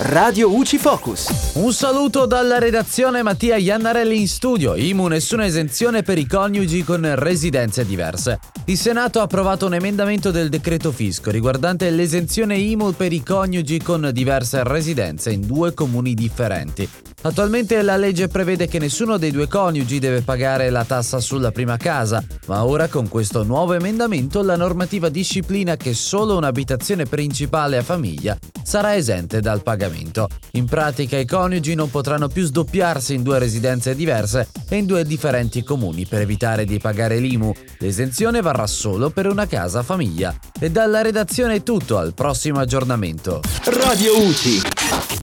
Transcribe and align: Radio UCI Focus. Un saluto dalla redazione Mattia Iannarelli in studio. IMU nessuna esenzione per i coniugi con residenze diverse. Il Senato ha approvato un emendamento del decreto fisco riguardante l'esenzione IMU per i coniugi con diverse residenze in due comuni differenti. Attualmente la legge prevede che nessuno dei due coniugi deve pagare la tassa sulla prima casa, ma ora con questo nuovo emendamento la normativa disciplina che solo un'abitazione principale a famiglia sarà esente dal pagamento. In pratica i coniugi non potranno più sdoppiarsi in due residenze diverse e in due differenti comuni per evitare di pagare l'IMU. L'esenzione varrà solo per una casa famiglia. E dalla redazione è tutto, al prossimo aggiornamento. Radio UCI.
Radio 0.00 0.54
UCI 0.54 0.78
Focus. 0.78 1.54
Un 1.54 1.72
saluto 1.72 2.24
dalla 2.24 2.60
redazione 2.60 3.24
Mattia 3.24 3.56
Iannarelli 3.56 4.20
in 4.20 4.28
studio. 4.28 4.76
IMU 4.76 5.08
nessuna 5.08 5.44
esenzione 5.44 6.02
per 6.02 6.18
i 6.18 6.24
coniugi 6.24 6.84
con 6.84 7.16
residenze 7.16 7.84
diverse. 7.84 8.38
Il 8.66 8.78
Senato 8.78 9.18
ha 9.18 9.24
approvato 9.24 9.66
un 9.66 9.74
emendamento 9.74 10.30
del 10.30 10.50
decreto 10.50 10.92
fisco 10.92 11.32
riguardante 11.32 11.90
l'esenzione 11.90 12.56
IMU 12.56 12.92
per 12.92 13.12
i 13.12 13.24
coniugi 13.24 13.82
con 13.82 14.08
diverse 14.12 14.62
residenze 14.62 15.32
in 15.32 15.44
due 15.44 15.74
comuni 15.74 16.14
differenti. 16.14 16.88
Attualmente 17.20 17.82
la 17.82 17.96
legge 17.96 18.28
prevede 18.28 18.68
che 18.68 18.78
nessuno 18.78 19.16
dei 19.16 19.32
due 19.32 19.48
coniugi 19.48 19.98
deve 19.98 20.22
pagare 20.22 20.70
la 20.70 20.84
tassa 20.84 21.18
sulla 21.18 21.50
prima 21.50 21.76
casa, 21.76 22.22
ma 22.46 22.64
ora 22.64 22.86
con 22.86 23.08
questo 23.08 23.42
nuovo 23.42 23.74
emendamento 23.74 24.40
la 24.42 24.56
normativa 24.56 25.08
disciplina 25.08 25.76
che 25.76 25.94
solo 25.94 26.36
un'abitazione 26.36 27.06
principale 27.06 27.76
a 27.76 27.82
famiglia 27.82 28.38
sarà 28.62 28.94
esente 28.94 29.40
dal 29.40 29.64
pagamento. 29.64 30.28
In 30.52 30.66
pratica 30.66 31.18
i 31.18 31.26
coniugi 31.26 31.74
non 31.74 31.90
potranno 31.90 32.28
più 32.28 32.44
sdoppiarsi 32.44 33.14
in 33.14 33.24
due 33.24 33.40
residenze 33.40 33.96
diverse 33.96 34.48
e 34.68 34.76
in 34.76 34.86
due 34.86 35.04
differenti 35.04 35.64
comuni 35.64 36.06
per 36.06 36.20
evitare 36.20 36.64
di 36.64 36.78
pagare 36.78 37.18
l'IMU. 37.18 37.52
L'esenzione 37.78 38.40
varrà 38.42 38.66
solo 38.68 39.10
per 39.10 39.26
una 39.26 39.46
casa 39.46 39.82
famiglia. 39.82 40.32
E 40.58 40.70
dalla 40.70 41.02
redazione 41.02 41.56
è 41.56 41.62
tutto, 41.64 41.98
al 41.98 42.14
prossimo 42.14 42.60
aggiornamento. 42.60 43.40
Radio 43.64 44.18
UCI. 44.24 44.97